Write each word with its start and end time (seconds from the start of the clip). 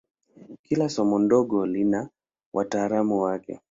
Kila 0.63 0.89
somo 0.89 1.19
dogo 1.29 1.65
lina 1.65 2.09
wataalamu 2.53 3.21
wake. 3.21 3.59